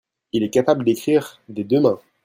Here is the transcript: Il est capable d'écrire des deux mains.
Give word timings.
Il 0.33 0.41
est 0.41 0.49
capable 0.49 0.83
d'écrire 0.83 1.39
des 1.47 1.63
deux 1.63 1.79
mains. 1.79 1.99